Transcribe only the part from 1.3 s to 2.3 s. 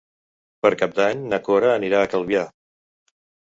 na Cora anirà a